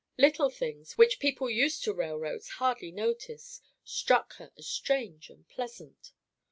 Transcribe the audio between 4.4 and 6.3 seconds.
as strange and pleasant.